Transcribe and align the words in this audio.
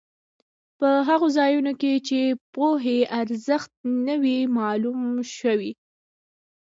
په 0.77 0.89
هغو 1.07 1.27
ځایونو 1.37 1.71
کې 1.81 1.93
چې 2.07 2.19
پوهې 2.53 2.99
ارزښت 3.19 3.71
نه 4.05 4.15
وي 4.21 4.39
معلوم 4.57 5.01
شوی. 5.37 5.71